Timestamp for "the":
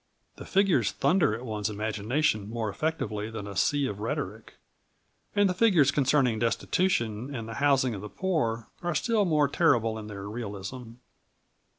0.37-0.47, 5.47-5.53, 7.47-7.53, 8.01-8.09